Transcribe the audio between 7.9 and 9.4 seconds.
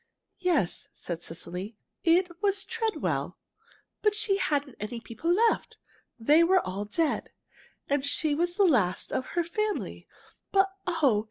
she was the last one of